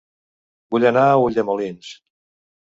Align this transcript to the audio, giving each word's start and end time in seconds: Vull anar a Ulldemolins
Vull 0.77 0.87
anar 0.91 1.05
a 1.11 1.21
Ulldemolins 1.27 1.95